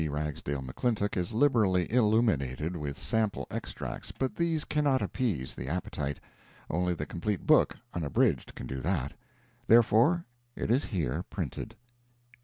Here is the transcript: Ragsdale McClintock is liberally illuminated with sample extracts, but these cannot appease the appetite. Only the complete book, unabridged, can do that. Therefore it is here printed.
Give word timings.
Ragsdale 0.09 0.63
McClintock 0.63 1.15
is 1.15 1.31
liberally 1.31 1.85
illuminated 1.93 2.75
with 2.75 2.97
sample 2.97 3.45
extracts, 3.51 4.11
but 4.11 4.35
these 4.35 4.65
cannot 4.65 4.99
appease 4.99 5.53
the 5.53 5.67
appetite. 5.67 6.19
Only 6.71 6.95
the 6.95 7.05
complete 7.05 7.45
book, 7.45 7.77
unabridged, 7.93 8.55
can 8.55 8.65
do 8.65 8.79
that. 8.79 9.13
Therefore 9.67 10.25
it 10.55 10.71
is 10.71 10.85
here 10.85 11.23
printed. 11.29 11.75